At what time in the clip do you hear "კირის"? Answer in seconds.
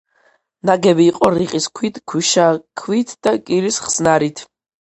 3.51-3.81